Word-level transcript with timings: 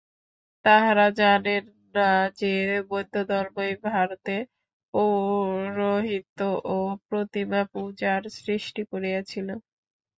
তাঁহারা 0.65 1.07
জানেন 1.19 1.63
না 1.95 2.09
যে, 2.39 2.53
বৌদ্ধধর্মই 2.89 3.73
ভারতে 3.85 4.35
পৌরোহিত্য 4.93 6.39
ও 6.67 6.77
প্রতিমাপূজার 7.07 8.21
সৃষ্টি 8.37 8.81
করিয়াছিল। 8.91 9.47